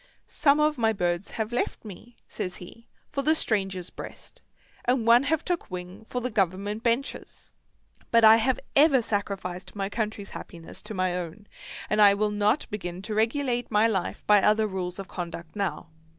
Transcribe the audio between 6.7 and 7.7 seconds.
benches.